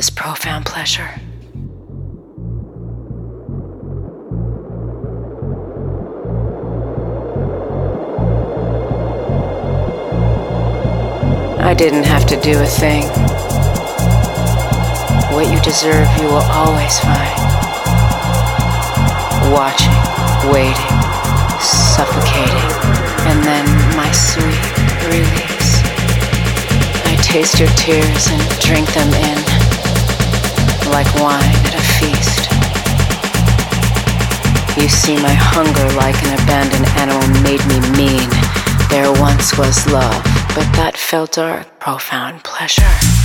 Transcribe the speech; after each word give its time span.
This 0.00 0.08
profound 0.08 0.64
pleasure. 0.64 1.10
I 11.60 11.74
didn't 11.76 12.04
have 12.04 12.24
to 12.28 12.40
do 12.40 12.62
a 12.62 12.66
thing. 12.66 13.02
What 15.34 15.52
you 15.52 15.60
deserve, 15.60 16.08
you 16.16 16.28
will 16.28 16.48
always 16.48 16.98
find. 17.00 17.36
Watching, 19.52 19.92
waiting, 20.50 20.96
suffocating, 21.60 22.72
and 23.28 23.44
then 23.44 23.66
my 23.98 24.10
sweet 24.12 24.64
release. 25.12 25.82
I 27.04 27.18
taste 27.20 27.60
your 27.60 27.68
tears 27.76 28.28
and 28.28 28.60
drink 28.60 28.90
them 28.94 29.12
in 29.12 29.49
like 30.90 31.06
wine 31.16 31.54
at 31.66 31.74
a 31.74 31.84
feast. 31.98 32.50
You 34.80 34.88
see, 34.88 35.16
my 35.16 35.32
hunger 35.32 35.88
like 35.96 36.20
an 36.24 36.34
abandoned 36.42 36.86
animal 36.98 37.26
made 37.42 37.64
me 37.66 37.78
mean. 37.96 38.28
There 38.88 39.12
once 39.20 39.56
was 39.56 39.86
love, 39.86 40.22
but 40.54 40.66
that 40.74 40.96
felt 40.96 41.32
dark, 41.32 41.78
profound 41.78 42.42
pleasure. 42.42 43.19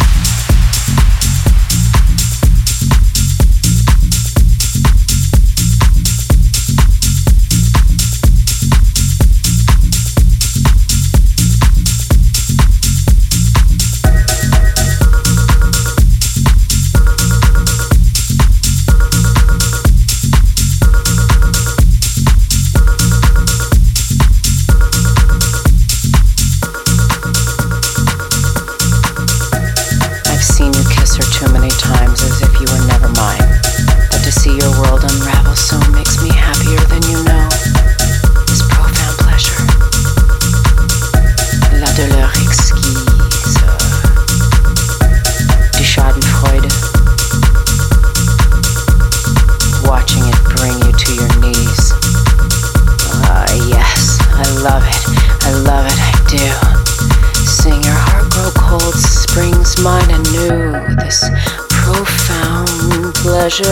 This 63.56 63.64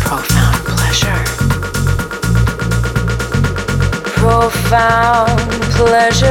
profound 0.00 0.64
pleasure. 0.64 1.24
Profound 4.16 5.40
pleasure. 5.76 6.24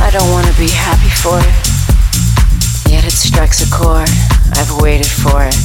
I 0.00 0.08
don't 0.10 0.30
want 0.30 0.46
to 0.46 0.54
be 0.58 0.70
happy 0.70 1.10
for 1.20 1.38
it. 1.40 2.90
Yet 2.90 3.04
it 3.04 3.10
strikes 3.10 3.60
a 3.60 3.70
chord. 3.70 4.08
I've 4.54 4.80
waited 4.80 5.06
for 5.06 5.42
it. 5.44 5.60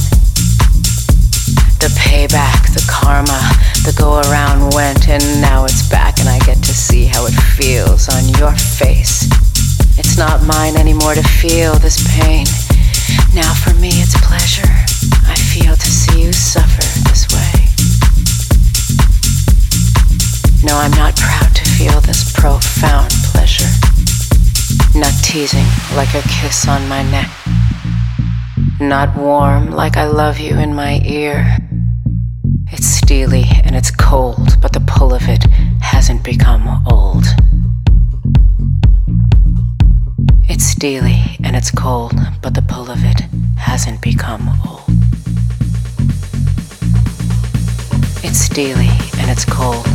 The 1.80 1.88
payback, 1.96 2.74
the 2.74 2.84
karma, 2.90 3.40
the 3.86 3.94
go 3.98 4.20
around 4.30 4.74
went, 4.74 5.08
and 5.08 5.24
now 5.40 5.64
it's 5.64 5.88
back, 5.88 6.20
and 6.20 6.28
I 6.28 6.38
get 6.40 6.58
to 6.58 6.74
see 6.74 7.06
how 7.06 7.24
it 7.24 7.32
feels 7.56 8.10
on 8.10 8.28
your 8.38 8.52
face. 8.52 9.11
It's 10.12 10.18
not 10.18 10.44
mine 10.44 10.76
anymore 10.76 11.14
to 11.14 11.22
feel 11.22 11.72
this 11.78 11.96
pain. 12.20 12.44
Now 13.32 13.54
for 13.54 13.72
me, 13.80 13.88
it's 13.88 14.14
pleasure. 14.20 14.68
I 15.24 15.34
feel 15.34 15.74
to 15.74 15.90
see 15.90 16.20
you 16.24 16.34
suffer 16.34 16.84
this 17.08 17.24
way. 17.32 17.64
No, 20.68 20.76
I'm 20.76 20.90
not 20.90 21.16
proud 21.16 21.56
to 21.56 21.64
feel 21.64 21.98
this 22.02 22.30
profound 22.30 23.10
pleasure. 23.32 23.72
Not 24.94 25.14
teasing 25.24 25.64
like 25.96 26.12
a 26.14 26.20
kiss 26.28 26.68
on 26.68 26.86
my 26.90 27.02
neck. 27.10 27.30
Not 28.80 29.16
warm 29.16 29.70
like 29.70 29.96
I 29.96 30.08
love 30.08 30.38
you 30.38 30.58
in 30.58 30.74
my 30.74 31.00
ear. 31.06 31.56
It's 32.70 32.84
steely 32.86 33.44
and 33.64 33.74
it's 33.74 33.90
cold, 33.90 34.60
but 34.60 34.74
the 34.74 34.84
pull 34.86 35.14
of 35.14 35.26
it 35.26 35.46
hasn't 35.80 36.22
become 36.22 36.84
old. 36.86 37.24
Steely 40.82 41.22
and 41.44 41.54
it's 41.54 41.70
cold, 41.70 42.12
but 42.42 42.54
the 42.54 42.62
pull 42.62 42.90
of 42.90 43.04
it 43.04 43.20
hasn't 43.56 44.00
become 44.02 44.48
old. 44.66 44.82
It's 48.24 48.40
steely 48.40 48.90
and 49.20 49.30
it's 49.30 49.44
cold, 49.44 49.86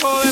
tortuga 0.00 0.29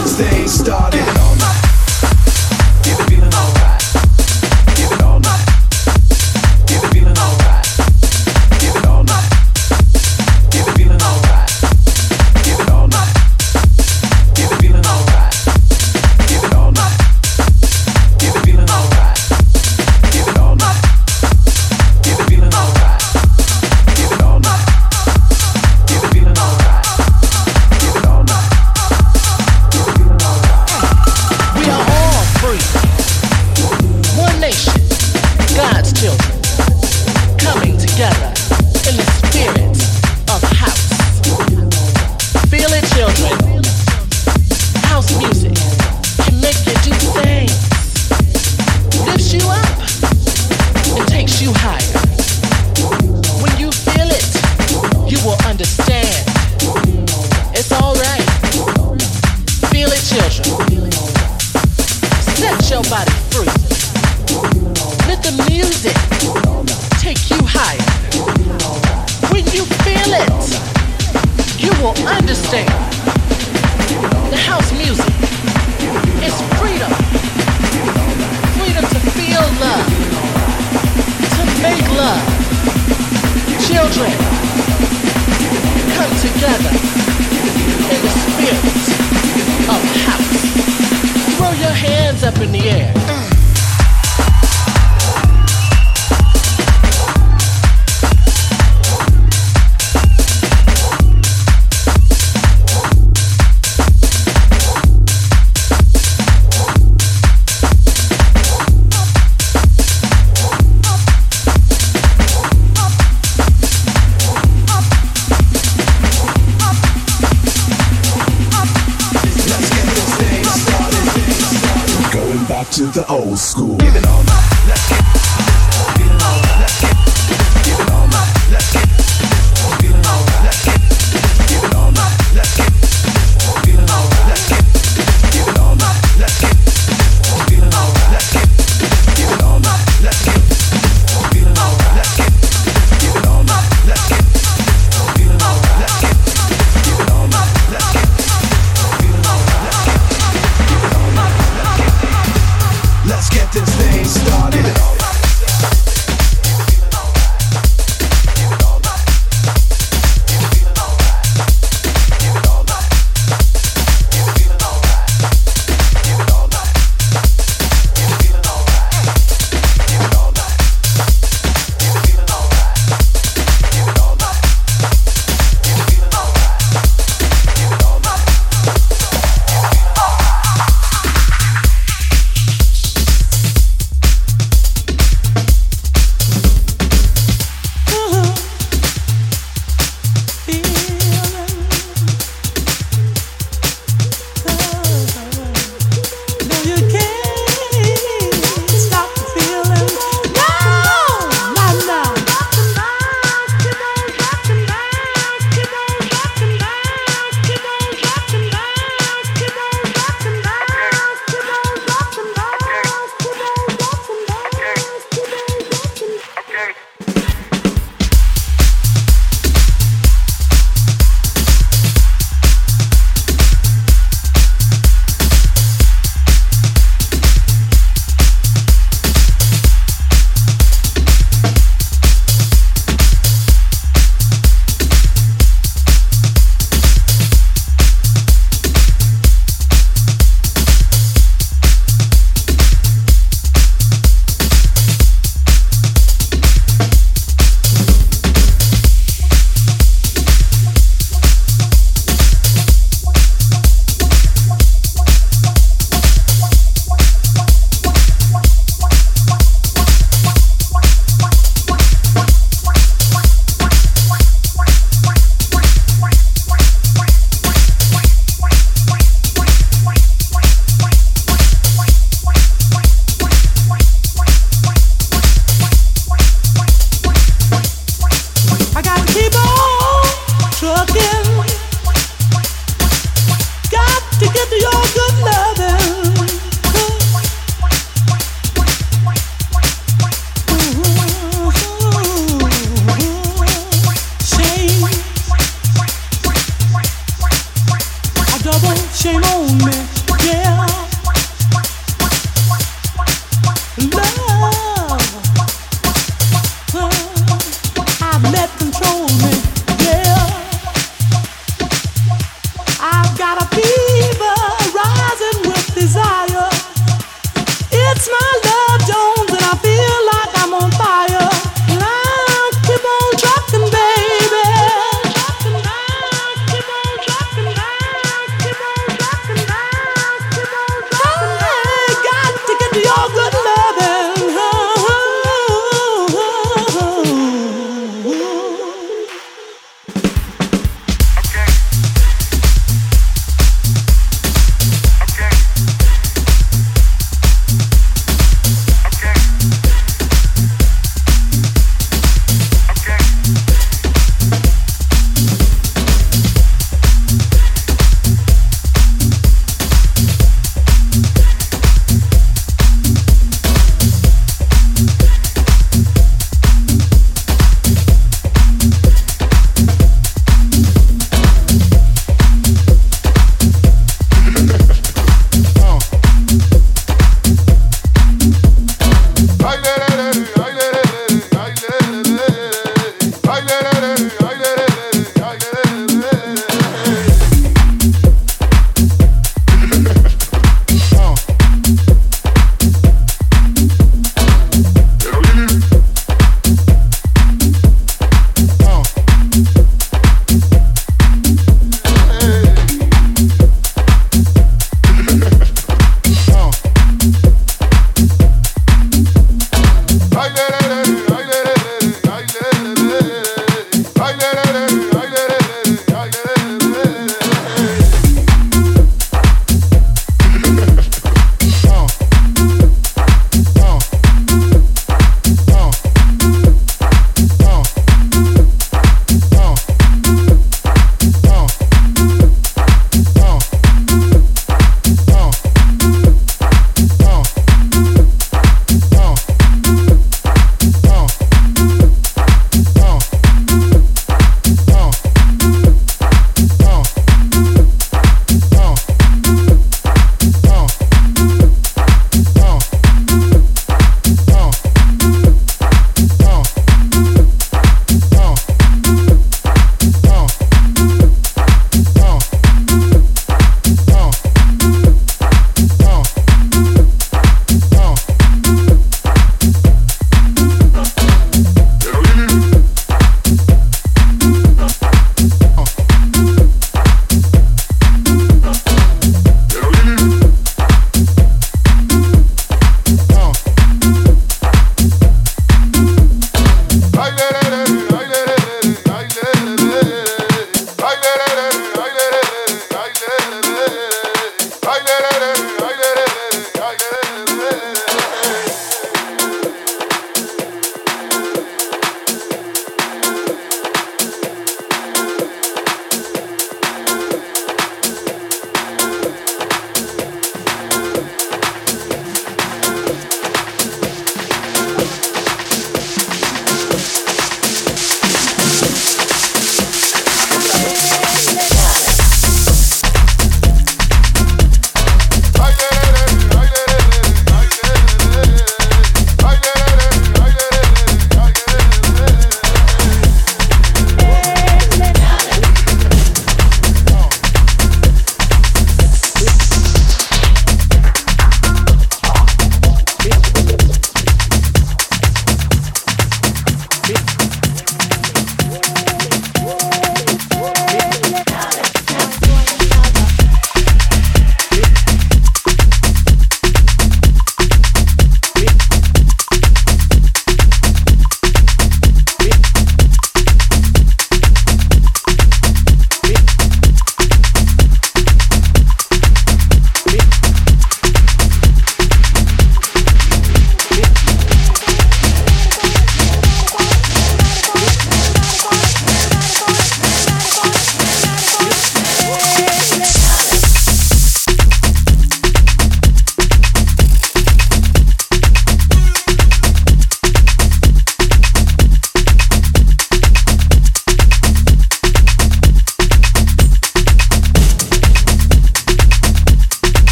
Let's 0.00 0.16
get 0.16 0.30
this 0.30 0.30
thing 0.30 0.48
started. 0.48 1.69